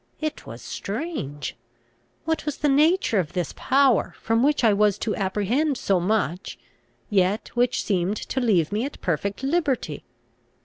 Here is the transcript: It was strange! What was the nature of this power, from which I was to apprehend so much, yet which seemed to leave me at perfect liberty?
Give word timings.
It 0.19 0.47
was 0.47 0.63
strange! 0.63 1.55
What 2.25 2.43
was 2.43 2.57
the 2.57 2.67
nature 2.69 3.19
of 3.19 3.33
this 3.33 3.53
power, 3.55 4.15
from 4.19 4.41
which 4.41 4.63
I 4.63 4.73
was 4.73 4.97
to 4.97 5.15
apprehend 5.15 5.77
so 5.77 5.99
much, 5.99 6.57
yet 7.11 7.49
which 7.49 7.83
seemed 7.83 8.17
to 8.17 8.39
leave 8.41 8.71
me 8.71 8.83
at 8.83 8.99
perfect 9.01 9.43
liberty? 9.43 10.03